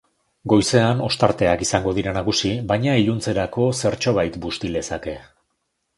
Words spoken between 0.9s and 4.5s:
ostarteak izango dira nagusi, baina iluntzerako zertxobait